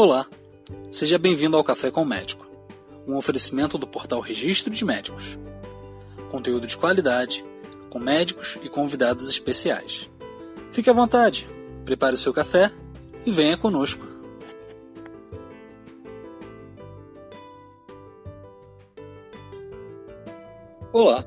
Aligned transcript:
Olá, 0.00 0.28
seja 0.92 1.18
bem-vindo 1.18 1.56
ao 1.56 1.64
Café 1.64 1.90
com 1.90 2.02
o 2.02 2.06
Médico, 2.06 2.46
um 3.04 3.16
oferecimento 3.16 3.76
do 3.76 3.84
portal 3.84 4.20
Registro 4.20 4.72
de 4.72 4.84
Médicos. 4.84 5.36
Conteúdo 6.30 6.68
de 6.68 6.76
qualidade, 6.76 7.44
com 7.90 7.98
médicos 7.98 8.60
e 8.62 8.68
convidados 8.68 9.28
especiais. 9.28 10.08
Fique 10.70 10.88
à 10.88 10.92
vontade, 10.92 11.48
prepare 11.84 12.14
o 12.14 12.16
seu 12.16 12.32
café 12.32 12.72
e 13.26 13.32
venha 13.32 13.58
conosco. 13.58 14.06
Olá, 20.92 21.24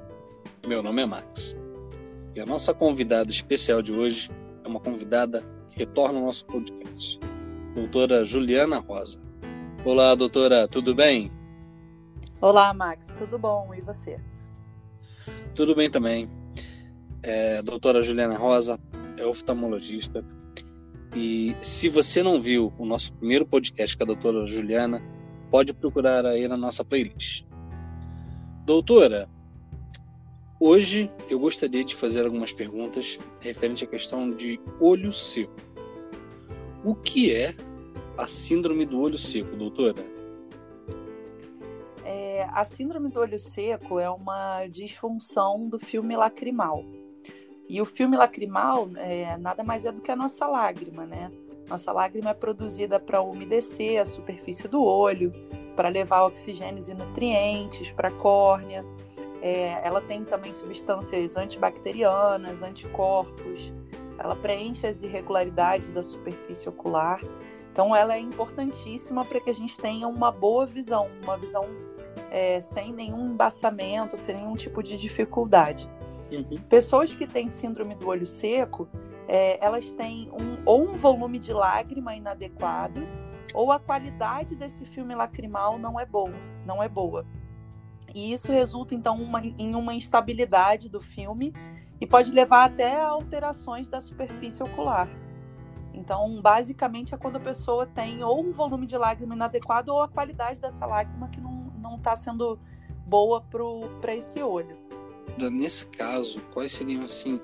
meu 0.66 0.82
nome 0.82 1.02
é 1.02 1.06
Max 1.06 1.58
e 2.34 2.40
a 2.40 2.46
nossa 2.46 2.74
convidada 2.74 3.30
especial 3.30 3.82
de 3.82 3.92
hoje 3.92 4.32
é 4.64 4.68
uma 4.70 4.80
convidada 4.80 5.44
que 5.72 5.80
retorna 5.80 6.20
ao 6.20 6.26
nosso 6.26 6.46
podcast 6.46 7.20
doutora 7.74 8.26
Juliana 8.26 8.80
Rosa. 8.80 9.22
Olá, 9.86 10.14
doutora, 10.14 10.68
tudo 10.68 10.94
bem? 10.94 11.32
Olá, 12.42 12.74
Max, 12.74 13.16
tudo 13.18 13.40
bom? 13.40 13.74
E 13.74 13.82
você? 13.82 14.20
Tudo 15.56 15.74
bem 15.74 15.90
também. 15.90 16.30
É, 17.24 17.62
doutora 17.62 18.02
Juliana 18.02 18.38
Rosa 18.38 18.80
é 19.18 19.26
oftalmologista 19.26 20.26
e 21.16 21.56
se 21.62 21.90
você 21.90 22.24
não 22.24 22.42
viu 22.42 22.74
o 22.78 22.86
nosso 22.86 23.14
primeiro 23.14 23.46
podcast 23.46 23.96
com 23.96 24.04
a 24.04 24.08
doutora 24.08 24.48
Juliana, 24.48 25.02
pode 25.50 25.74
procurar 25.74 26.26
aí 26.26 26.48
na 26.48 26.58
nossa 26.58 26.84
playlist. 26.84 27.46
Doutora, 28.66 29.30
hoje 30.60 31.12
eu 31.30 31.40
gostaria 31.40 31.84
de 31.84 31.96
fazer 31.96 32.26
algumas 32.26 32.54
perguntas 32.54 33.20
referente 33.40 33.84
à 33.84 33.88
questão 33.88 34.32
de 34.32 34.60
olho 34.80 35.12
seco. 35.12 35.54
O 36.84 36.96
que 36.96 37.32
é 37.32 37.54
a 38.18 38.28
síndrome 38.28 38.86
do 38.86 39.00
olho 39.00 39.18
seco, 39.18 39.56
doutora? 39.56 40.04
É, 42.04 42.48
a 42.52 42.64
síndrome 42.64 43.10
do 43.10 43.20
olho 43.20 43.40
seco 43.40 44.00
é 44.00 44.10
uma 44.10 44.66
disfunção 44.68 45.68
do 45.68 45.80
filme 45.80 46.16
lacrimal. 46.16 46.84
E 47.68 47.82
o 47.82 47.86
filme 47.86 48.18
lacrimal 48.18 48.90
é, 48.98 49.38
nada 49.38 49.64
mais 49.64 49.86
é 49.86 49.92
do 49.92 50.02
que 50.02 50.12
a 50.12 50.16
nossa 50.16 50.46
lágrima, 50.46 51.06
né? 51.06 51.32
Nossa 51.70 51.92
lágrima 51.92 52.32
é 52.32 52.34
produzida 52.34 53.00
para 53.00 53.22
umedecer 53.22 54.02
a 54.02 54.06
superfície 54.06 54.68
do 54.68 54.84
olho, 54.84 55.32
para 55.76 55.88
levar 55.88 56.26
oxigênios 56.26 56.90
e 56.90 56.94
nutrientes 56.94 57.90
para 57.92 58.10
a 58.10 58.12
córnea. 58.12 58.84
É, 59.42 59.88
ela 59.88 60.02
tem 60.02 60.26
também 60.26 60.52
substâncias 60.52 61.38
antibacterianas, 61.38 62.62
anticorpos, 62.62 63.72
ela 64.24 64.36
preenche 64.36 64.86
as 64.86 65.02
irregularidades 65.02 65.92
da 65.92 66.04
superfície 66.04 66.70
ocular. 66.70 67.20
Então, 67.72 67.96
ela 67.96 68.16
é 68.16 68.20
importantíssima 68.20 69.24
para 69.24 69.40
que 69.40 69.50
a 69.50 69.54
gente 69.54 69.78
tenha 69.78 70.08
uma 70.08 70.32
boa 70.32 70.66
visão, 70.66 71.08
uma 71.24 71.38
visão 71.38 71.66
é, 72.30 72.60
sem 72.62 72.94
nenhum 72.94 73.32
embaçamento, 73.32 74.18
sem 74.18 74.36
nenhum 74.36 74.56
tipo 74.56 74.84
de 74.84 74.98
dificuldade. 74.98 75.90
Uhum. 76.32 76.58
Pessoas 76.70 77.14
que 77.14 77.28
têm 77.28 77.48
síndrome 77.50 77.96
do 77.96 78.08
olho 78.08 78.26
seco, 78.26 78.88
é, 79.28 79.64
elas 79.64 79.92
têm 79.94 80.30
um, 80.32 80.62
ou 80.66 80.84
um 80.84 80.96
volume 80.96 81.40
de 81.40 81.54
lágrima 81.54 82.16
inadequado, 82.16 83.08
ou 83.54 83.72
a 83.72 83.80
qualidade 83.80 84.56
desse 84.56 84.86
filme 84.86 85.14
lacrimal 85.14 85.78
não 85.78 86.00
é 86.00 86.06
boa, 86.06 86.34
não 86.66 86.82
é 86.82 86.88
boa. 86.88 87.26
E 88.14 88.34
isso 88.34 88.52
resulta 88.52 88.96
então 88.96 89.16
uma, 89.16 89.42
em 89.42 89.76
uma 89.76 89.94
instabilidade 89.94 90.90
do 90.90 91.00
filme 91.00 91.54
e 92.00 92.08
pode 92.08 92.32
levar 92.32 92.66
até 92.66 92.96
a 92.96 93.08
alterações 93.08 93.88
da 93.88 94.02
superfície 94.02 94.64
ocular. 94.64 95.08
Então, 95.94 96.42
basicamente, 96.42 97.14
é 97.14 97.18
quando 97.18 97.36
a 97.36 97.40
pessoa 97.40 97.86
tem 97.86 98.24
ou 98.24 98.42
um 98.42 98.52
volume 98.52 98.88
de 98.88 98.98
lágrima 98.98 99.36
inadequado 99.36 99.90
ou 99.90 100.02
a 100.02 100.08
qualidade 100.08 100.60
dessa 100.60 100.86
lágrima 100.86 101.28
que 101.28 101.40
não 101.42 101.96
está 101.98 102.16
sendo 102.16 102.60
boa 103.06 103.42
para 104.00 104.16
esse 104.16 104.42
olho. 104.42 104.78
Nesse 105.38 105.86
caso, 105.88 106.42
quais 106.54 106.72
seriam 106.72 107.04
assim 107.04 107.40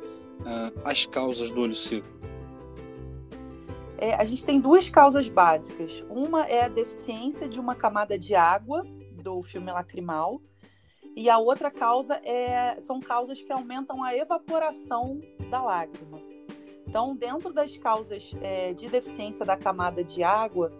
as 0.85 1.05
causas 1.05 1.51
do 1.51 1.61
olho 1.61 1.75
seco? 1.75 2.07
É, 3.97 4.13
a 4.13 4.23
gente 4.23 4.45
tem 4.45 4.59
duas 4.59 4.89
causas 4.89 5.27
básicas. 5.27 6.03
Uma 6.09 6.45
é 6.45 6.65
a 6.65 6.67
deficiência 6.67 7.49
de 7.49 7.59
uma 7.59 7.75
camada 7.75 8.17
de 8.17 8.35
água 8.35 8.83
do 9.23 9.41
filme 9.43 9.71
lacrimal, 9.71 10.39
e 11.15 11.29
a 11.29 11.39
outra 11.39 11.71
causa 11.71 12.21
é, 12.23 12.79
são 12.79 12.99
causas 12.99 13.41
que 13.41 13.51
aumentam 13.51 14.03
a 14.03 14.15
evaporação 14.15 15.19
da 15.49 15.61
lágrima. 15.63 16.21
Então, 16.97 17.15
dentro 17.15 17.53
das 17.53 17.77
causas 17.77 18.33
é, 18.41 18.73
de 18.73 18.89
deficiência 18.89 19.45
da 19.45 19.55
camada 19.55 20.03
de 20.03 20.23
água, 20.23 20.71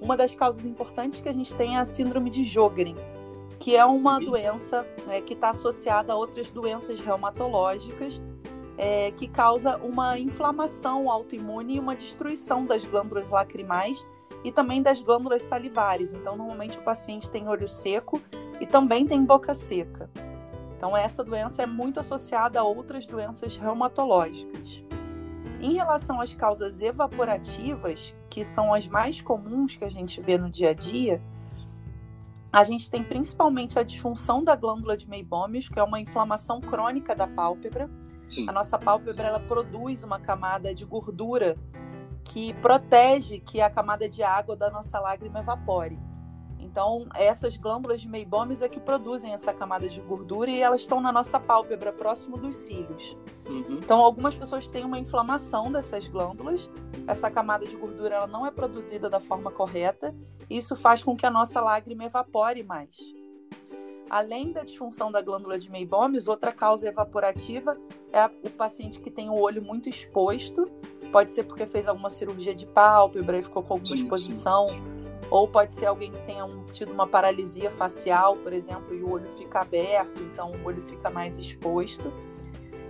uma 0.00 0.16
das 0.16 0.34
causas 0.34 0.64
importantes 0.64 1.20
que 1.20 1.28
a 1.28 1.34
gente 1.34 1.54
tem 1.54 1.76
é 1.76 1.78
a 1.80 1.84
síndrome 1.84 2.30
de 2.30 2.44
Jogren, 2.44 2.96
que 3.60 3.76
é 3.76 3.84
uma 3.84 4.18
doença 4.18 4.86
né, 5.06 5.20
que 5.20 5.34
está 5.34 5.50
associada 5.50 6.14
a 6.14 6.16
outras 6.16 6.50
doenças 6.50 6.98
reumatológicas, 7.02 8.22
é, 8.78 9.10
que 9.10 9.28
causa 9.28 9.76
uma 9.76 10.18
inflamação 10.18 11.10
autoimune 11.10 11.76
e 11.76 11.78
uma 11.78 11.94
destruição 11.94 12.64
das 12.64 12.82
glândulas 12.86 13.28
lacrimais 13.28 14.02
e 14.42 14.50
também 14.50 14.80
das 14.80 14.98
glândulas 15.02 15.42
salivares. 15.42 16.10
Então, 16.14 16.38
normalmente 16.38 16.78
o 16.78 16.82
paciente 16.82 17.30
tem 17.30 17.48
olho 17.48 17.68
seco 17.68 18.18
e 18.58 18.66
também 18.66 19.04
tem 19.04 19.22
boca 19.22 19.52
seca. 19.52 20.08
Então, 20.74 20.96
essa 20.96 21.22
doença 21.22 21.64
é 21.64 21.66
muito 21.66 22.00
associada 22.00 22.60
a 22.60 22.64
outras 22.64 23.06
doenças 23.06 23.58
reumatológicas. 23.58 24.85
Em 25.60 25.74
relação 25.74 26.20
às 26.20 26.34
causas 26.34 26.82
evaporativas, 26.82 28.14
que 28.28 28.44
são 28.44 28.74
as 28.74 28.86
mais 28.86 29.20
comuns 29.20 29.76
que 29.76 29.84
a 29.84 29.88
gente 29.88 30.20
vê 30.20 30.36
no 30.36 30.50
dia 30.50 30.70
a 30.70 30.74
dia, 30.74 31.20
a 32.52 32.64
gente 32.64 32.90
tem 32.90 33.02
principalmente 33.02 33.78
a 33.78 33.82
disfunção 33.82 34.42
da 34.42 34.54
glândula 34.54 34.96
de 34.96 35.08
Meibomius, 35.08 35.68
que 35.68 35.78
é 35.78 35.82
uma 35.82 36.00
inflamação 36.00 36.60
crônica 36.60 37.14
da 37.14 37.26
pálpebra. 37.26 37.90
Sim. 38.28 38.48
A 38.48 38.52
nossa 38.52 38.78
pálpebra 38.78 39.26
ela 39.26 39.40
produz 39.40 40.02
uma 40.02 40.18
camada 40.18 40.74
de 40.74 40.84
gordura 40.84 41.56
que 42.24 42.52
protege 42.54 43.40
que 43.40 43.60
a 43.60 43.70
camada 43.70 44.08
de 44.08 44.22
água 44.22 44.56
da 44.56 44.70
nossa 44.70 44.98
lágrima 44.98 45.40
evapore. 45.40 45.98
Então, 46.66 47.06
essas 47.14 47.56
glândulas 47.56 48.00
de 48.00 48.08
Meibomius 48.08 48.60
é 48.60 48.68
que 48.68 48.80
produzem 48.80 49.32
essa 49.32 49.52
camada 49.52 49.88
de 49.88 50.00
gordura 50.00 50.50
e 50.50 50.60
elas 50.60 50.80
estão 50.80 51.00
na 51.00 51.12
nossa 51.12 51.38
pálpebra, 51.38 51.92
próximo 51.92 52.36
dos 52.36 52.56
cílios. 52.56 53.16
Uhum. 53.48 53.78
Então, 53.78 54.00
algumas 54.00 54.34
pessoas 54.34 54.68
têm 54.68 54.84
uma 54.84 54.98
inflamação 54.98 55.70
dessas 55.70 56.08
glândulas, 56.08 56.68
essa 57.06 57.30
camada 57.30 57.64
de 57.64 57.76
gordura 57.76 58.16
ela 58.16 58.26
não 58.26 58.44
é 58.44 58.50
produzida 58.50 59.08
da 59.08 59.20
forma 59.20 59.50
correta, 59.50 60.14
e 60.50 60.58
isso 60.58 60.74
faz 60.74 61.02
com 61.02 61.16
que 61.16 61.24
a 61.24 61.30
nossa 61.30 61.60
lágrima 61.60 62.04
evapore 62.04 62.62
mais. 62.64 62.96
Além 64.10 64.52
da 64.52 64.62
disfunção 64.62 65.10
da 65.10 65.20
glândula 65.20 65.58
de 65.58 65.70
Meibomius, 65.70 66.28
outra 66.28 66.52
causa 66.52 66.88
evaporativa 66.88 67.76
é 68.12 68.24
o 68.26 68.50
paciente 68.50 69.00
que 69.00 69.10
tem 69.10 69.30
o 69.30 69.34
olho 69.34 69.62
muito 69.62 69.88
exposto, 69.88 70.70
pode 71.10 71.30
ser 71.30 71.44
porque 71.44 71.66
fez 71.66 71.88
alguma 71.88 72.10
cirurgia 72.10 72.54
de 72.54 72.66
pálpebra 72.66 73.38
e 73.38 73.42
ficou 73.42 73.62
com 73.62 73.74
alguma 73.74 73.94
exposição, 73.94 74.66
ou 75.30 75.48
pode 75.48 75.72
ser 75.72 75.86
alguém 75.86 76.12
que 76.12 76.20
tenha 76.22 76.44
um, 76.44 76.64
tido 76.66 76.92
uma 76.92 77.06
paralisia 77.06 77.70
facial, 77.70 78.36
por 78.36 78.52
exemplo, 78.52 78.94
e 78.94 79.02
o 79.02 79.10
olho 79.10 79.28
fica 79.30 79.60
aberto, 79.60 80.22
então 80.22 80.52
o 80.52 80.64
olho 80.64 80.82
fica 80.82 81.10
mais 81.10 81.36
exposto. 81.36 82.12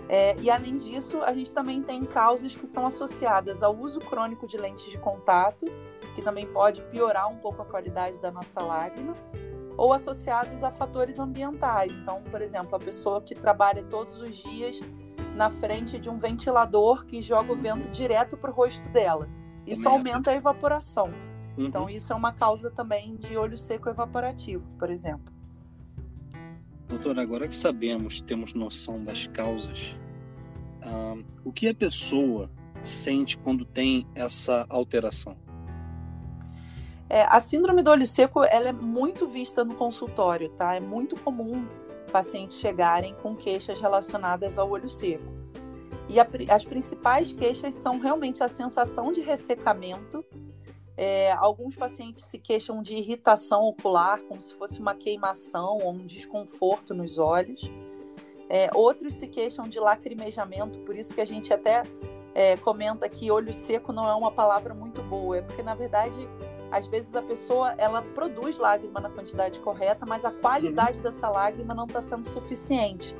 É, 0.08 0.36
e 0.38 0.48
além 0.48 0.76
disso, 0.76 1.20
a 1.22 1.32
gente 1.32 1.52
também 1.52 1.82
tem 1.82 2.04
causas 2.04 2.54
que 2.54 2.66
são 2.66 2.86
associadas 2.86 3.62
ao 3.62 3.76
uso 3.76 3.98
crônico 3.98 4.46
de 4.46 4.56
lentes 4.56 4.88
de 4.88 4.98
contato, 4.98 5.66
que 6.14 6.22
também 6.22 6.46
pode 6.46 6.80
piorar 6.82 7.28
um 7.28 7.36
pouco 7.36 7.62
a 7.62 7.64
qualidade 7.64 8.20
da 8.20 8.30
nossa 8.30 8.62
lágrima, 8.62 9.14
ou 9.76 9.92
associadas 9.92 10.62
a 10.62 10.70
fatores 10.70 11.18
ambientais. 11.18 11.92
Então, 11.92 12.22
por 12.30 12.40
exemplo, 12.40 12.76
a 12.76 12.78
pessoa 12.78 13.20
que 13.20 13.34
trabalha 13.34 13.82
todos 13.82 14.16
os 14.20 14.36
dias 14.36 14.80
na 15.34 15.50
frente 15.50 15.98
de 15.98 16.08
um 16.08 16.18
ventilador 16.18 17.04
que 17.04 17.20
joga 17.20 17.52
o 17.52 17.56
vento 17.56 17.88
direto 17.88 18.36
para 18.36 18.50
o 18.50 18.54
rosto 18.54 18.88
dela. 18.88 19.28
Isso 19.66 19.86
aumenta 19.88 20.30
a 20.30 20.34
evaporação. 20.34 21.12
Uhum. 21.56 21.66
Então, 21.66 21.90
isso 21.90 22.12
é 22.12 22.16
uma 22.16 22.32
causa 22.32 22.70
também 22.70 23.16
de 23.16 23.36
olho 23.36 23.56
seco 23.56 23.88
evaporativo, 23.88 24.64
por 24.78 24.90
exemplo. 24.90 25.32
Doutora, 26.88 27.22
agora 27.22 27.48
que 27.48 27.54
sabemos, 27.54 28.20
temos 28.20 28.54
noção 28.54 29.02
das 29.02 29.26
causas, 29.26 29.98
o 31.44 31.52
que 31.52 31.68
a 31.68 31.74
pessoa 31.74 32.50
sente 32.84 33.36
quando 33.38 33.64
tem 33.64 34.06
essa 34.14 34.66
alteração? 34.68 35.36
É, 37.08 37.22
a 37.22 37.38
síndrome 37.38 37.82
do 37.82 37.90
olho 37.90 38.06
seco 38.06 38.42
ela 38.44 38.68
é 38.68 38.72
muito 38.72 39.26
vista 39.26 39.64
no 39.64 39.74
consultório, 39.74 40.48
tá? 40.50 40.74
É 40.74 40.80
muito 40.80 41.16
comum 41.20 41.66
pacientes 42.10 42.56
chegarem 42.58 43.14
com 43.22 43.36
queixas 43.36 43.80
relacionadas 43.80 44.58
ao 44.58 44.70
olho 44.70 44.88
seco. 44.88 45.24
E 46.08 46.18
a, 46.20 46.26
as 46.50 46.64
principais 46.64 47.32
queixas 47.32 47.74
são 47.74 47.98
realmente 47.98 48.42
a 48.42 48.48
sensação 48.48 49.12
de 49.12 49.20
ressecamento, 49.20 50.24
é, 50.96 51.32
alguns 51.32 51.76
pacientes 51.76 52.24
se 52.24 52.38
queixam 52.38 52.82
de 52.82 52.96
irritação 52.96 53.62
ocular, 53.62 54.22
como 54.22 54.40
se 54.40 54.54
fosse 54.54 54.80
uma 54.80 54.94
queimação 54.94 55.78
ou 55.82 55.90
um 55.90 56.06
desconforto 56.06 56.94
nos 56.94 57.18
olhos. 57.18 57.70
É, 58.48 58.70
outros 58.74 59.14
se 59.14 59.26
queixam 59.26 59.68
de 59.68 59.78
lacrimejamento, 59.78 60.78
por 60.80 60.96
isso 60.96 61.12
que 61.12 61.20
a 61.20 61.24
gente 61.24 61.52
até 61.52 61.82
é, 62.34 62.56
comenta 62.56 63.08
que 63.08 63.30
olho 63.30 63.52
seco 63.52 63.92
não 63.92 64.08
é 64.08 64.14
uma 64.14 64.30
palavra 64.30 64.72
muito 64.72 65.02
boa, 65.02 65.38
é 65.38 65.42
porque 65.42 65.62
na 65.62 65.74
verdade 65.74 66.28
às 66.70 66.86
vezes 66.86 67.14
a 67.14 67.22
pessoa 67.22 67.74
ela 67.78 68.02
produz 68.02 68.58
lágrima 68.58 69.00
na 69.00 69.10
quantidade 69.10 69.60
correta, 69.60 70.04
mas 70.06 70.24
a 70.24 70.30
qualidade 70.30 70.98
uhum. 70.98 71.02
dessa 71.02 71.28
lágrima 71.28 71.74
não 71.74 71.86
está 71.86 72.00
sendo 72.00 72.26
suficiente. 72.26 73.14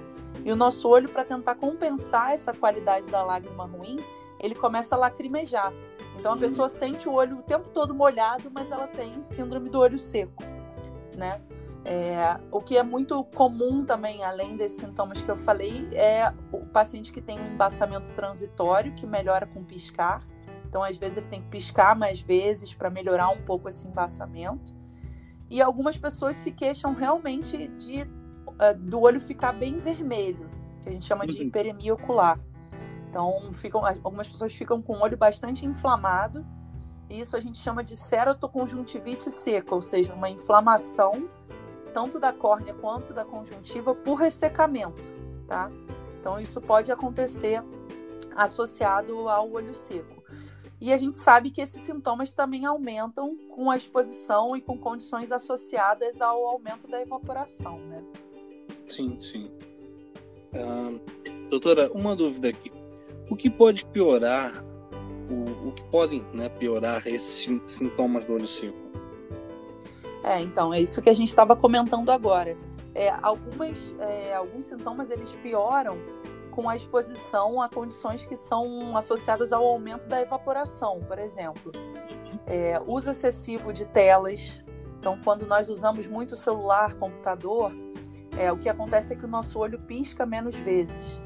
E 0.44 0.52
o 0.52 0.56
nosso 0.56 0.88
olho, 0.88 1.08
para 1.08 1.24
tentar 1.24 1.54
compensar 1.56 2.32
essa 2.32 2.52
qualidade 2.52 3.10
da 3.10 3.22
lágrima 3.22 3.64
ruim, 3.64 3.96
ele 4.40 4.54
começa 4.54 4.94
a 4.94 4.98
lacrimejar. 4.98 5.72
Então 6.18 6.32
a 6.32 6.34
uhum. 6.34 6.40
pessoa 6.40 6.68
sente 6.68 7.08
o 7.08 7.12
olho 7.12 7.38
o 7.38 7.42
tempo 7.42 7.68
todo 7.70 7.94
molhado, 7.94 8.50
mas 8.52 8.70
ela 8.70 8.86
tem 8.86 9.22
síndrome 9.22 9.68
do 9.68 9.78
olho 9.78 9.98
seco, 9.98 10.42
né? 11.16 11.40
É, 11.88 12.36
o 12.50 12.60
que 12.60 12.76
é 12.76 12.82
muito 12.82 13.22
comum 13.26 13.84
também, 13.84 14.24
além 14.24 14.56
desses 14.56 14.80
sintomas 14.80 15.22
que 15.22 15.28
eu 15.28 15.36
falei, 15.36 15.88
é 15.92 16.32
o 16.50 16.66
paciente 16.66 17.12
que 17.12 17.20
tem 17.20 17.38
um 17.38 17.52
embaçamento 17.52 18.12
transitório, 18.16 18.92
que 18.94 19.06
melhora 19.06 19.46
com 19.46 19.62
piscar. 19.62 20.20
Então, 20.68 20.82
às 20.82 20.96
vezes, 20.96 21.18
ele 21.18 21.28
tem 21.28 21.40
que 21.40 21.48
piscar 21.48 21.94
mais 21.94 22.20
vezes 22.20 22.74
para 22.74 22.90
melhorar 22.90 23.28
um 23.28 23.40
pouco 23.42 23.68
esse 23.68 23.86
embaçamento. 23.86 24.74
E 25.48 25.62
algumas 25.62 25.96
pessoas 25.96 26.34
se 26.34 26.50
queixam 26.50 26.92
realmente 26.92 27.68
de, 27.68 28.02
uh, 28.02 28.76
do 28.76 29.00
olho 29.00 29.20
ficar 29.20 29.52
bem 29.52 29.78
vermelho, 29.78 30.50
que 30.82 30.88
a 30.88 30.92
gente 30.92 31.06
chama 31.06 31.24
de 31.24 31.38
uhum. 31.38 31.46
hiperemia 31.46 31.94
ocular. 31.94 32.40
Então, 33.16 33.50
ficam, 33.54 33.82
algumas 33.82 34.28
pessoas 34.28 34.54
ficam 34.54 34.82
com 34.82 34.92
o 34.92 35.00
olho 35.00 35.16
bastante 35.16 35.64
inflamado. 35.64 36.44
E 37.08 37.18
isso 37.18 37.34
a 37.34 37.40
gente 37.40 37.56
chama 37.56 37.82
de 37.82 37.96
ceratoconjuntivite 37.96 39.30
seca, 39.30 39.74
ou 39.74 39.80
seja, 39.80 40.12
uma 40.12 40.28
inflamação 40.28 41.26
tanto 41.94 42.20
da 42.20 42.30
córnea 42.30 42.74
quanto 42.74 43.14
da 43.14 43.24
conjuntiva 43.24 43.94
por 43.94 44.16
ressecamento, 44.16 45.02
tá? 45.48 45.70
Então 46.20 46.38
isso 46.38 46.60
pode 46.60 46.92
acontecer 46.92 47.62
associado 48.36 49.30
ao 49.30 49.50
olho 49.50 49.74
seco. 49.74 50.22
E 50.78 50.92
a 50.92 50.98
gente 50.98 51.16
sabe 51.16 51.50
que 51.50 51.62
esses 51.62 51.80
sintomas 51.80 52.34
também 52.34 52.66
aumentam 52.66 53.34
com 53.54 53.70
a 53.70 53.78
exposição 53.78 54.54
e 54.54 54.60
com 54.60 54.76
condições 54.76 55.32
associadas 55.32 56.20
ao 56.20 56.44
aumento 56.44 56.86
da 56.86 57.00
evaporação, 57.00 57.78
né? 57.78 58.04
Sim, 58.86 59.18
sim. 59.22 59.50
Uh, 60.52 61.48
doutora, 61.48 61.90
uma 61.94 62.14
dúvida 62.14 62.50
aqui. 62.50 62.70
O 63.28 63.36
que 63.36 63.50
pode 63.50 63.84
piorar, 63.86 64.64
o, 65.28 65.68
o 65.68 65.72
que 65.72 65.82
podem 65.84 66.24
né, 66.32 66.48
piorar 66.48 67.06
esses 67.06 67.48
sintomas 67.66 68.24
do 68.24 68.34
olho 68.34 68.46
seco? 68.46 68.76
É, 70.22 70.40
então, 70.40 70.72
é 70.72 70.80
isso 70.80 71.00
que 71.00 71.10
a 71.10 71.14
gente 71.14 71.28
estava 71.28 71.54
comentando 71.54 72.10
agora. 72.10 72.56
É, 72.94 73.10
algumas, 73.22 73.78
é, 73.98 74.34
alguns 74.34 74.66
sintomas 74.66 75.10
eles 75.10 75.30
pioram 75.42 75.98
com 76.50 76.68
a 76.68 76.74
exposição 76.74 77.60
a 77.60 77.68
condições 77.68 78.24
que 78.24 78.34
são 78.34 78.96
associadas 78.96 79.52
ao 79.52 79.62
aumento 79.62 80.06
da 80.06 80.20
evaporação, 80.20 81.00
por 81.06 81.18
exemplo. 81.18 81.70
É, 82.46 82.80
uso 82.86 83.10
excessivo 83.10 83.72
de 83.72 83.86
telas. 83.86 84.60
Então, 84.98 85.18
quando 85.22 85.46
nós 85.46 85.68
usamos 85.68 86.08
muito 86.08 86.34
celular, 86.34 86.94
computador, 86.94 87.70
é, 88.38 88.50
o 88.50 88.56
que 88.56 88.68
acontece 88.68 89.12
é 89.12 89.16
que 89.16 89.24
o 89.24 89.28
nosso 89.28 89.58
olho 89.58 89.78
pisca 89.80 90.24
menos 90.24 90.56
vezes. 90.56 91.20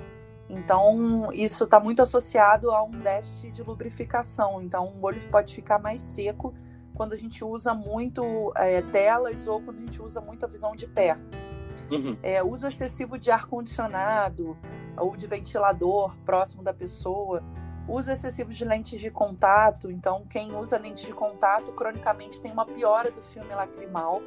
Então, 0.51 1.29
isso 1.33 1.63
está 1.63 1.79
muito 1.79 2.03
associado 2.03 2.73
a 2.73 2.83
um 2.83 2.91
déficit 2.91 3.53
de 3.53 3.63
lubrificação. 3.63 4.61
Então, 4.61 4.93
o 5.01 5.07
olho 5.07 5.21
pode 5.29 5.55
ficar 5.55 5.79
mais 5.79 6.01
seco 6.01 6.53
quando 6.93 7.13
a 7.13 7.17
gente 7.17 7.45
usa 7.45 7.73
muito 7.73 8.53
é, 8.57 8.83
telas 8.83 9.47
ou 9.47 9.63
quando 9.63 9.79
a 9.79 9.81
gente 9.81 10.03
usa 10.03 10.21
muito 10.21 10.45
a 10.45 10.49
visão 10.49 10.75
de 10.75 10.89
perto. 10.89 11.39
Uhum. 11.91 12.17
É, 12.21 12.43
uso 12.43 12.67
excessivo 12.67 13.17
de 13.17 13.31
ar-condicionado 13.31 14.57
ou 14.97 15.17
de 15.17 15.27
ventilador 15.29 16.17
próximo 16.25 16.65
da 16.65 16.75
pessoa. 16.75 17.43
Uso 17.89 18.11
excessivo 18.11 18.53
de 18.53 18.65
lentes 18.65 19.01
de 19.01 19.11
contato. 19.11 19.89
Então, 19.89 20.27
quem 20.29 20.55
usa 20.57 20.79
lentes 20.79 21.05
de 21.05 21.13
contato, 21.13 21.73
cronicamente 21.73 22.43
tem 22.43 22.51
uma 22.51 22.67
piora 22.67 23.11
do 23.11 23.23
filme 23.23 23.51
lacrimal. 23.55 24.21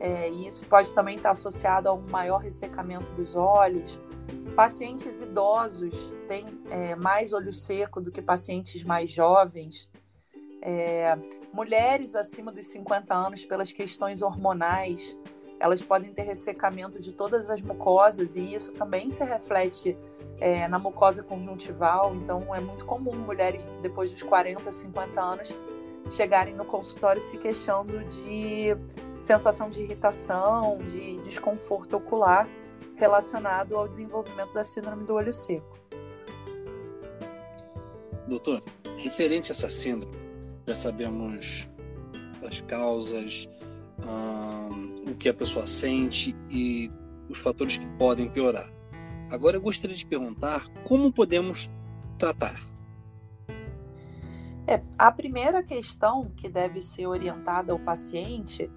É, 0.00 0.30
e 0.30 0.48
isso 0.48 0.64
pode 0.66 0.92
também 0.92 1.16
estar 1.16 1.30
associado 1.30 1.88
a 1.88 1.92
um 1.92 2.06
maior 2.08 2.38
ressecamento 2.38 3.10
dos 3.12 3.36
olhos. 3.36 3.98
Pacientes 4.54 5.20
idosos 5.20 6.12
têm 6.28 6.44
é, 6.70 6.94
mais 6.96 7.32
olho 7.32 7.52
seco 7.52 8.00
do 8.00 8.10
que 8.10 8.20
pacientes 8.20 8.82
mais 8.82 9.10
jovens. 9.10 9.88
É, 10.62 11.16
mulheres 11.52 12.14
acima 12.14 12.52
dos 12.52 12.66
50 12.66 13.14
anos, 13.14 13.44
pelas 13.44 13.72
questões 13.72 14.20
hormonais, 14.22 15.16
elas 15.58 15.82
podem 15.82 16.12
ter 16.12 16.22
ressecamento 16.22 17.00
de 17.00 17.12
todas 17.12 17.50
as 17.50 17.60
mucosas 17.60 18.36
e 18.36 18.54
isso 18.54 18.72
também 18.72 19.08
se 19.08 19.24
reflete 19.24 19.96
é, 20.40 20.66
na 20.68 20.78
mucosa 20.78 21.22
conjuntival. 21.22 22.14
Então, 22.14 22.54
é 22.54 22.60
muito 22.60 22.84
comum 22.84 23.14
mulheres 23.14 23.68
depois 23.82 24.10
dos 24.10 24.22
40, 24.22 24.70
50 24.70 25.20
anos 25.20 25.54
chegarem 26.10 26.54
no 26.54 26.64
consultório 26.64 27.20
se 27.20 27.36
queixando 27.36 28.02
de 28.04 28.76
sensação 29.18 29.70
de 29.70 29.82
irritação, 29.82 30.78
de 30.78 31.18
desconforto 31.18 31.96
ocular 31.96 32.48
relacionado 32.96 33.76
ao 33.76 33.88
desenvolvimento 33.88 34.52
da 34.52 34.64
síndrome 34.64 35.04
do 35.04 35.14
olho 35.14 35.32
seco. 35.32 35.78
Doutor, 38.28 38.62
referente 38.96 39.50
a 39.50 39.54
essa 39.54 39.68
síndrome, 39.68 40.16
já 40.66 40.74
sabemos 40.74 41.68
as 42.46 42.60
causas, 42.62 43.48
o 45.06 45.14
que 45.16 45.28
a 45.28 45.34
pessoa 45.34 45.66
sente 45.66 46.36
e 46.48 46.90
os 47.28 47.38
fatores 47.38 47.78
que 47.78 47.86
podem 47.98 48.28
piorar. 48.28 48.70
Agora 49.30 49.56
eu 49.56 49.60
gostaria 49.60 49.96
de 49.96 50.06
perguntar 50.06 50.66
como 50.84 51.12
podemos 51.12 51.70
tratar. 52.18 52.60
É, 54.66 54.82
a 54.98 55.10
primeira 55.10 55.62
questão 55.62 56.30
que 56.36 56.48
deve 56.48 56.80
ser 56.80 57.06
orientada 57.06 57.72
ao 57.72 57.78
paciente 57.78 58.70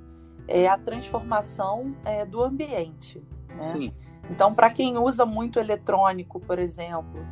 é 0.47 0.67
a 0.67 0.77
transformação 0.77 1.95
é, 2.03 2.25
do 2.25 2.41
ambiente. 2.41 3.23
Né? 3.55 3.73
Sim. 3.73 3.93
Então, 4.29 4.55
para 4.55 4.69
quem 4.69 4.97
usa 4.97 5.25
muito 5.25 5.59
eletrônico, 5.59 6.39
por 6.39 6.57
exemplo, 6.57 7.25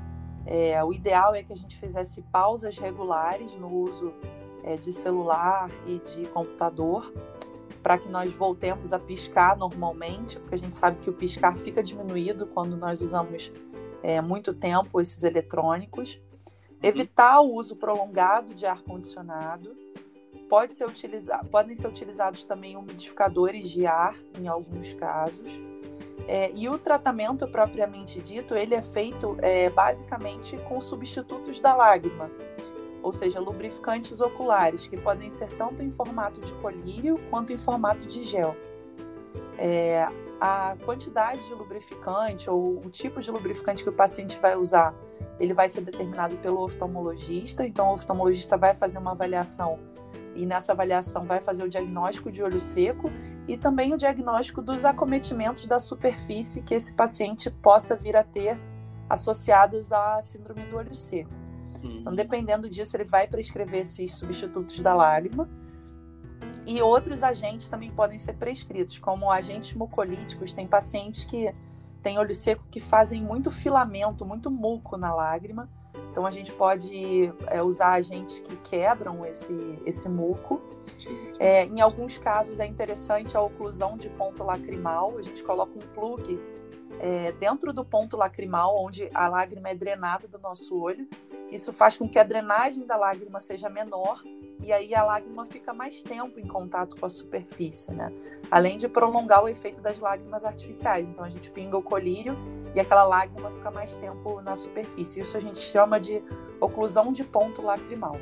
é, 0.45 0.83
o 0.83 0.93
ideal 0.93 1.33
é 1.33 1.43
que 1.43 1.53
a 1.53 1.55
gente 1.55 1.77
fizesse 1.77 2.21
pausas 2.23 2.77
regulares 2.77 3.53
no 3.53 3.69
uso 3.69 4.13
é, 4.63 4.75
de 4.75 4.91
celular 4.91 5.69
e 5.85 5.99
de 5.99 6.27
computador, 6.29 7.11
para 7.81 7.97
que 7.97 8.09
nós 8.09 8.31
voltemos 8.33 8.93
a 8.93 8.99
piscar 8.99 9.57
normalmente, 9.57 10.39
porque 10.39 10.55
a 10.55 10.57
gente 10.57 10.75
sabe 10.75 10.99
que 10.99 11.09
o 11.09 11.13
piscar 11.13 11.57
fica 11.57 11.81
diminuído 11.81 12.45
quando 12.45 12.77
nós 12.77 13.01
usamos 13.01 13.51
é, 14.03 14.21
muito 14.21 14.53
tempo 14.53 14.99
esses 14.99 15.23
eletrônicos. 15.23 16.15
Uhum. 16.15 16.77
Evitar 16.83 17.39
o 17.41 17.55
uso 17.55 17.75
prolongado 17.75 18.53
de 18.53 18.65
ar-condicionado. 18.65 19.75
Pode 20.49 20.73
ser 20.73 20.85
utilizado, 20.85 21.47
podem 21.47 21.75
ser 21.75 21.87
utilizados 21.87 22.43
também 22.43 22.75
umidificadores 22.75 23.69
de 23.69 23.87
ar, 23.87 24.15
em 24.37 24.47
alguns 24.47 24.93
casos. 24.93 25.49
É, 26.27 26.51
e 26.55 26.69
o 26.69 26.77
tratamento 26.77 27.47
propriamente 27.47 28.21
dito, 28.21 28.55
ele 28.55 28.75
é 28.75 28.81
feito 28.81 29.37
é, 29.41 29.69
basicamente 29.69 30.57
com 30.67 30.79
substitutos 30.79 31.59
da 31.59 31.75
lágrima 31.75 32.29
ou 33.03 33.11
seja, 33.11 33.39
lubrificantes 33.39 34.21
oculares, 34.21 34.87
que 34.87 34.97
podem 34.97 35.29
ser 35.29 35.49
tanto 35.57 35.81
em 35.81 35.89
formato 35.89 36.39
de 36.41 36.53
colírio 36.53 37.19
quanto 37.29 37.51
em 37.51 37.57
formato 37.57 38.05
de 38.05 38.23
gel. 38.23 38.55
É, 39.57 40.07
a 40.39 40.75
quantidade 40.85 41.45
de 41.45 41.53
lubrificante 41.53 42.49
ou 42.49 42.81
o 42.83 42.89
tipo 42.89 43.21
de 43.21 43.29
lubrificante 43.29 43.83
que 43.83 43.89
o 43.89 43.93
paciente 43.93 44.39
vai 44.39 44.55
usar, 44.55 44.93
ele 45.39 45.53
vai 45.53 45.69
ser 45.69 45.81
determinado 45.81 46.35
pelo 46.37 46.63
oftalmologista. 46.63 47.65
Então, 47.65 47.89
o 47.89 47.93
oftalmologista 47.93 48.57
vai 48.57 48.73
fazer 48.73 48.97
uma 48.97 49.11
avaliação 49.11 49.79
e 50.35 50.45
nessa 50.45 50.71
avaliação 50.71 51.25
vai 51.25 51.41
fazer 51.41 51.63
o 51.63 51.69
diagnóstico 51.69 52.31
de 52.31 52.41
olho 52.41 52.59
seco 52.59 53.11
e 53.47 53.57
também 53.57 53.93
o 53.93 53.97
diagnóstico 53.97 54.61
dos 54.61 54.85
acometimentos 54.85 55.65
da 55.65 55.79
superfície 55.79 56.61
que 56.61 56.73
esse 56.73 56.93
paciente 56.93 57.49
possa 57.49 57.95
vir 57.95 58.15
a 58.15 58.23
ter 58.23 58.57
associados 59.09 59.91
à 59.91 60.21
síndrome 60.21 60.63
do 60.63 60.77
olho 60.77 60.93
seco. 60.93 61.31
Então, 61.83 62.13
dependendo 62.13 62.69
disso, 62.69 62.95
ele 62.95 63.05
vai 63.05 63.27
prescrever 63.27 63.81
esses 63.81 64.13
substitutos 64.13 64.79
da 64.79 64.93
lágrima. 64.93 65.49
E 66.65 66.81
outros 66.81 67.23
agentes 67.23 67.69
também 67.69 67.89
podem 67.91 68.17
ser 68.17 68.33
prescritos, 68.33 68.99
como 68.99 69.31
agentes 69.31 69.73
mucolíticos. 69.73 70.53
Tem 70.53 70.67
pacientes 70.67 71.25
que 71.25 71.53
têm 72.03 72.19
olho 72.19 72.35
seco 72.35 72.63
que 72.69 72.79
fazem 72.79 73.21
muito 73.21 73.49
filamento, 73.49 74.25
muito 74.25 74.51
muco 74.51 74.95
na 74.95 75.13
lágrima. 75.13 75.69
Então, 76.11 76.25
a 76.25 76.31
gente 76.31 76.51
pode 76.51 77.33
é, 77.47 77.63
usar 77.63 77.93
agentes 77.93 78.39
que 78.39 78.55
quebram 78.57 79.25
esse, 79.25 79.79
esse 79.85 80.09
muco. 80.09 80.61
É, 81.39 81.65
em 81.65 81.79
alguns 81.79 82.17
casos, 82.17 82.59
é 82.59 82.65
interessante 82.65 83.37
a 83.37 83.41
oclusão 83.41 83.97
de 83.97 84.09
ponto 84.09 84.43
lacrimal. 84.43 85.17
A 85.17 85.21
gente 85.21 85.41
coloca 85.41 85.71
um 85.73 85.87
plug 85.93 86.37
é, 86.99 87.31
dentro 87.31 87.71
do 87.71 87.85
ponto 87.85 88.17
lacrimal, 88.17 88.77
onde 88.77 89.09
a 89.13 89.27
lágrima 89.27 89.69
é 89.69 89.75
drenada 89.75 90.27
do 90.27 90.37
nosso 90.37 90.77
olho. 90.77 91.07
Isso 91.49 91.71
faz 91.71 91.95
com 91.95 92.07
que 92.07 92.19
a 92.19 92.23
drenagem 92.23 92.85
da 92.85 92.97
lágrima 92.97 93.39
seja 93.39 93.69
menor 93.69 94.21
e 94.61 94.71
aí 94.71 94.93
a 94.93 95.03
lágrima 95.03 95.45
fica 95.45 95.73
mais 95.73 96.03
tempo 96.03 96.39
em 96.39 96.47
contato 96.47 96.95
com 96.95 97.05
a 97.05 97.09
superfície, 97.09 97.91
né? 97.91 98.11
Além 98.49 98.77
de 98.77 98.87
prolongar 98.87 99.43
o 99.43 99.49
efeito 99.49 99.81
das 99.81 99.97
lágrimas 99.99 100.45
artificiais. 100.45 101.07
Então 101.07 101.23
a 101.23 101.29
gente 101.29 101.49
pinga 101.49 101.77
o 101.77 101.81
colírio 101.81 102.37
e 102.75 102.79
aquela 102.79 103.03
lágrima 103.03 103.49
fica 103.51 103.71
mais 103.71 103.95
tempo 103.95 104.41
na 104.41 104.55
superfície. 104.55 105.21
Isso 105.21 105.35
a 105.35 105.39
gente 105.39 105.59
chama 105.59 105.99
de 105.99 106.23
oclusão 106.59 107.11
de 107.11 107.23
ponto 107.23 107.61
lacrimal. 107.61 108.17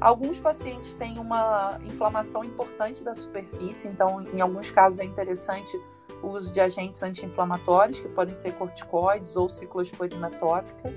Alguns 0.00 0.40
pacientes 0.40 0.96
têm 0.96 1.16
uma 1.16 1.78
inflamação 1.84 2.42
importante 2.42 3.04
da 3.04 3.14
superfície, 3.14 3.86
então, 3.86 4.20
em 4.34 4.40
alguns 4.40 4.68
casos, 4.68 4.98
é 4.98 5.04
interessante 5.04 5.80
o 6.20 6.26
uso 6.26 6.52
de 6.52 6.60
agentes 6.60 7.04
anti-inflamatórios, 7.04 8.00
que 8.00 8.08
podem 8.08 8.34
ser 8.34 8.52
corticoides 8.54 9.36
ou 9.36 9.48
ciclosporina 9.48 10.28
tópica. 10.28 10.92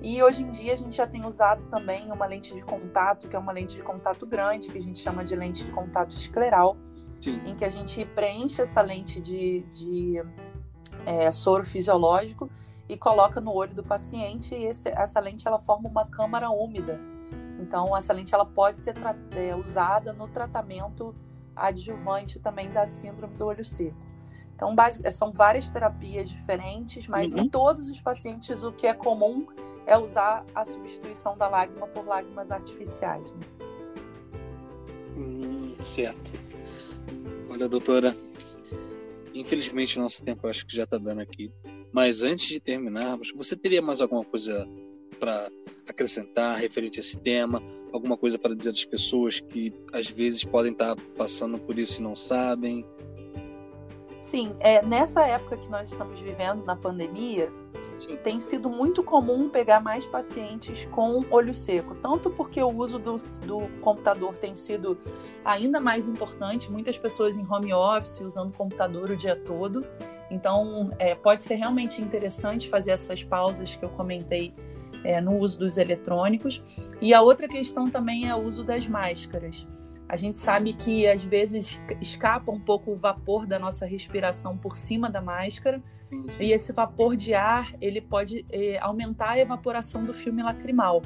E 0.00 0.22
hoje 0.22 0.42
em 0.42 0.50
dia 0.50 0.74
a 0.74 0.76
gente 0.76 0.96
já 0.96 1.06
tem 1.06 1.26
usado 1.26 1.64
também 1.64 2.10
uma 2.12 2.24
lente 2.26 2.54
de 2.54 2.62
contato, 2.62 3.28
que 3.28 3.34
é 3.34 3.38
uma 3.38 3.52
lente 3.52 3.74
de 3.74 3.82
contato 3.82 4.26
grande, 4.26 4.68
que 4.68 4.78
a 4.78 4.82
gente 4.82 5.00
chama 5.00 5.24
de 5.24 5.34
lente 5.34 5.64
de 5.64 5.72
contato 5.72 6.14
escleral, 6.14 6.76
Sim. 7.20 7.40
em 7.44 7.56
que 7.56 7.64
a 7.64 7.68
gente 7.68 8.04
preenche 8.04 8.62
essa 8.62 8.80
lente 8.80 9.20
de, 9.20 9.60
de 9.62 10.22
é, 11.04 11.30
soro 11.30 11.64
fisiológico 11.64 12.48
e 12.88 12.96
coloca 12.96 13.40
no 13.40 13.52
olho 13.52 13.74
do 13.74 13.82
paciente 13.82 14.54
e 14.54 14.64
esse, 14.64 14.88
essa 14.88 15.18
lente 15.18 15.46
ela 15.46 15.58
forma 15.58 15.88
uma 15.88 16.06
câmara 16.06 16.48
úmida. 16.48 17.00
Então 17.58 17.96
essa 17.96 18.12
lente 18.12 18.32
ela 18.32 18.46
pode 18.46 18.76
ser 18.76 18.94
é, 19.32 19.54
usada 19.56 20.12
no 20.12 20.28
tratamento 20.28 21.14
adjuvante 21.56 22.38
também 22.38 22.70
da 22.70 22.86
síndrome 22.86 23.34
do 23.34 23.46
olho 23.46 23.64
seco. 23.64 23.96
Então 24.54 24.74
são 25.12 25.32
várias 25.32 25.68
terapias 25.68 26.28
diferentes, 26.28 27.06
mas 27.06 27.30
uhum. 27.30 27.38
em 27.38 27.48
todos 27.48 27.88
os 27.88 28.00
pacientes 28.00 28.62
o 28.62 28.72
que 28.72 28.86
é 28.86 28.94
comum 28.94 29.46
é 29.88 29.96
usar 29.96 30.44
a 30.54 30.64
substituição 30.66 31.36
da 31.36 31.48
lágrima 31.48 31.86
por 31.88 32.06
lágrimas 32.06 32.52
artificiais. 32.52 33.32
Né? 33.32 33.40
Hum, 35.16 35.74
certo. 35.80 36.30
Olha, 37.50 37.66
doutora, 37.68 38.14
infelizmente 39.34 39.98
o 39.98 40.02
nosso 40.02 40.22
tempo 40.22 40.46
acho 40.46 40.66
que 40.66 40.76
já 40.76 40.84
está 40.84 40.98
dando 40.98 41.22
aqui. 41.22 41.50
Mas 41.90 42.22
antes 42.22 42.48
de 42.48 42.60
terminarmos, 42.60 43.32
você 43.34 43.56
teria 43.56 43.80
mais 43.80 44.02
alguma 44.02 44.22
coisa 44.22 44.68
para 45.18 45.50
acrescentar 45.88 46.58
referente 46.58 47.00
a 47.00 47.02
esse 47.02 47.18
tema? 47.18 47.62
Alguma 47.90 48.18
coisa 48.18 48.38
para 48.38 48.54
dizer 48.54 48.70
às 48.70 48.84
pessoas 48.84 49.40
que 49.40 49.72
às 49.90 50.10
vezes 50.10 50.44
podem 50.44 50.72
estar 50.72 50.94
tá 50.94 51.02
passando 51.16 51.58
por 51.58 51.78
isso 51.78 52.00
e 52.00 52.04
não 52.04 52.14
sabem? 52.14 52.86
Sim, 54.20 54.54
é, 54.60 54.84
nessa 54.84 55.26
época 55.26 55.56
que 55.56 55.68
nós 55.70 55.90
estamos 55.90 56.20
vivendo, 56.20 56.62
na 56.66 56.76
pandemia, 56.76 57.50
Tem 58.22 58.38
sido 58.38 58.68
muito 58.68 59.02
comum 59.02 59.48
pegar 59.48 59.80
mais 59.80 60.06
pacientes 60.06 60.84
com 60.86 61.24
olho 61.30 61.52
seco, 61.52 61.94
tanto 61.96 62.30
porque 62.30 62.62
o 62.62 62.68
uso 62.68 62.98
do, 62.98 63.16
do 63.44 63.80
computador 63.80 64.36
tem 64.36 64.54
sido 64.54 64.98
ainda 65.44 65.80
mais 65.80 66.06
importante, 66.06 66.70
muitas 66.70 66.96
pessoas 66.96 67.36
em 67.36 67.46
home 67.50 67.72
office 67.72 68.20
usando 68.20 68.52
computador 68.54 69.10
o 69.10 69.16
dia 69.16 69.34
todo, 69.34 69.84
então 70.30 70.90
é, 70.98 71.14
pode 71.14 71.42
ser 71.42 71.56
realmente 71.56 72.02
interessante 72.02 72.68
fazer 72.68 72.90
essas 72.90 73.22
pausas 73.22 73.74
que 73.74 73.84
eu 73.84 73.88
comentei 73.90 74.54
é, 75.04 75.20
no 75.20 75.38
uso 75.38 75.58
dos 75.58 75.76
eletrônicos. 75.76 76.62
E 77.00 77.14
a 77.14 77.22
outra 77.22 77.48
questão 77.48 77.88
também 77.88 78.28
é 78.28 78.34
o 78.34 78.42
uso 78.42 78.64
das 78.64 78.86
máscaras. 78.86 79.66
A 80.08 80.16
gente 80.16 80.38
sabe 80.38 80.72
que 80.72 81.06
às 81.06 81.22
vezes 81.22 81.78
escapa 82.00 82.50
um 82.50 82.58
pouco 82.58 82.92
o 82.92 82.96
vapor 82.96 83.46
da 83.46 83.58
nossa 83.58 83.84
respiração 83.84 84.56
por 84.56 84.76
cima 84.76 85.10
da 85.10 85.20
máscara 85.20 85.82
e 86.40 86.52
esse 86.52 86.72
vapor 86.72 87.14
de 87.14 87.34
ar 87.34 87.74
ele 87.80 88.00
pode 88.00 88.46
eh, 88.50 88.78
aumentar 88.80 89.32
a 89.32 89.38
evaporação 89.38 90.04
do 90.04 90.14
filme 90.14 90.42
lacrimal. 90.42 91.02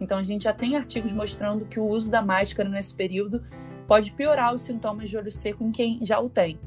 Então 0.00 0.18
a 0.18 0.22
gente 0.22 0.44
já 0.44 0.52
tem 0.52 0.76
artigos 0.76 1.12
mostrando 1.12 1.64
que 1.64 1.80
o 1.80 1.84
uso 1.84 2.08
da 2.08 2.22
máscara 2.22 2.68
nesse 2.68 2.94
período 2.94 3.44
pode 3.88 4.12
piorar 4.12 4.54
os 4.54 4.62
sintomas 4.62 5.10
de 5.10 5.16
olho 5.16 5.32
seco 5.32 5.64
em 5.64 5.72
quem 5.72 5.98
já 6.04 6.20
o 6.20 6.28
tem. 6.30 6.58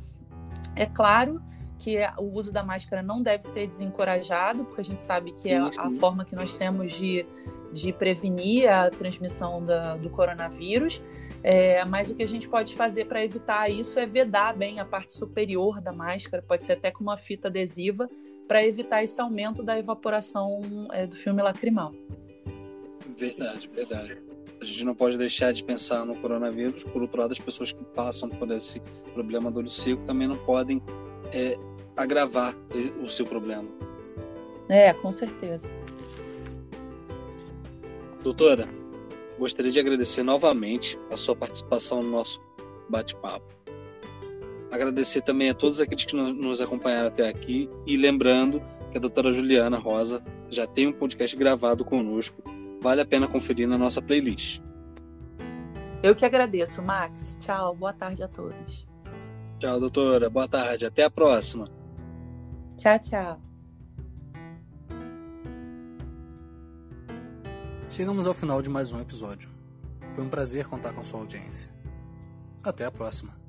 É 0.75 0.85
claro 0.85 1.41
que 1.79 1.99
o 2.17 2.23
uso 2.33 2.51
da 2.51 2.63
máscara 2.63 3.01
não 3.01 3.21
deve 3.21 3.43
ser 3.43 3.67
desencorajado, 3.67 4.65
porque 4.65 4.81
a 4.81 4.83
gente 4.83 5.01
sabe 5.01 5.31
que 5.31 5.49
é 5.49 5.57
a 5.57 5.91
forma 5.99 6.25
que 6.25 6.35
nós 6.35 6.57
temos 6.57 6.91
de, 6.93 7.25
de 7.71 7.93
prevenir 7.93 8.69
a 8.69 8.89
transmissão 8.89 9.63
da, 9.63 9.95
do 9.95 10.09
coronavírus. 10.09 11.01
É, 11.43 11.83
mas 11.85 12.09
o 12.09 12.15
que 12.15 12.23
a 12.23 12.27
gente 12.27 12.49
pode 12.49 12.75
fazer 12.75 13.05
para 13.05 13.23
evitar 13.23 13.69
isso 13.69 13.99
é 13.99 14.05
vedar 14.05 14.55
bem 14.55 14.79
a 14.79 14.85
parte 14.85 15.13
superior 15.13 15.79
da 15.81 15.91
máscara, 15.91 16.43
pode 16.45 16.63
ser 16.63 16.73
até 16.73 16.91
com 16.91 17.03
uma 17.03 17.17
fita 17.17 17.47
adesiva, 17.47 18.09
para 18.47 18.65
evitar 18.65 19.03
esse 19.03 19.19
aumento 19.19 19.61
da 19.61 19.77
evaporação 19.77 20.87
é, 20.91 21.05
do 21.05 21.15
filme 21.15 21.41
lacrimal. 21.41 21.93
Verdade, 23.17 23.69
verdade. 23.73 24.17
A 24.59 24.65
gente 24.65 24.83
não 24.83 24.95
pode 24.95 25.17
deixar 25.17 25.51
de 25.53 25.63
pensar 25.63 26.05
no 26.05 26.15
coronavírus. 26.15 26.83
Por 26.83 27.01
outro 27.01 27.21
lado, 27.21 27.31
as 27.31 27.39
pessoas 27.39 27.71
que 27.71 27.83
passam 27.83 28.29
por 28.29 28.49
esse 28.51 28.81
problema 29.13 29.51
do 29.51 29.59
olho 29.59 29.69
seco 29.69 30.01
também 30.03 30.27
não 30.27 30.37
podem 30.37 30.81
é, 31.33 31.57
agravar 31.95 32.55
o 33.03 33.07
seu 33.07 33.25
problema. 33.25 33.67
É, 34.69 34.93
com 34.93 35.11
certeza. 35.11 35.69
Doutora, 38.23 38.67
gostaria 39.37 39.71
de 39.71 39.79
agradecer 39.79 40.23
novamente 40.23 40.99
a 41.11 41.17
sua 41.17 41.35
participação 41.35 42.01
no 42.01 42.11
nosso 42.11 42.41
bate-papo. 42.89 43.55
Agradecer 44.71 45.21
também 45.21 45.49
a 45.49 45.53
todos 45.53 45.79
aqueles 45.79 46.05
que 46.05 46.15
nos 46.15 46.61
acompanharam 46.61 47.07
até 47.07 47.27
aqui 47.27 47.69
e 47.85 47.95
lembrando 47.95 48.61
que 48.91 48.97
a 48.97 49.01
doutora 49.01 49.31
Juliana 49.31 49.77
Rosa 49.77 50.21
já 50.49 50.65
tem 50.65 50.87
um 50.87 50.91
podcast 50.91 51.35
gravado 51.35 51.85
conosco. 51.85 52.41
Vale 52.81 53.01
a 53.01 53.05
pena 53.05 53.27
conferir 53.27 53.67
na 53.67 53.77
nossa 53.77 54.01
playlist. 54.01 54.61
Eu 56.03 56.13
que 56.13 56.25
agradeço, 56.25 56.81
Max. 56.81 57.37
Tchau, 57.39 57.75
boa 57.75 57.93
tarde 57.93 58.23
a 58.23 58.27
todos. 58.27 58.85
Tchau, 59.59 59.79
doutora. 59.79 60.29
Boa 60.29 60.47
tarde. 60.47 60.85
Até 60.85 61.03
a 61.03 61.09
próxima. 61.09 61.67
Tchau, 62.77 62.99
tchau. 62.99 63.46
Chegamos 67.89 68.27
ao 68.27 68.33
final 68.33 68.61
de 68.61 68.69
mais 68.69 68.91
um 68.91 68.99
episódio. 68.99 69.49
Foi 70.13 70.23
um 70.23 70.29
prazer 70.29 70.67
contar 70.67 70.93
com 70.93 71.03
sua 71.03 71.21
audiência. 71.21 71.71
Até 72.61 72.85
a 72.85 72.91
próxima. 72.91 73.46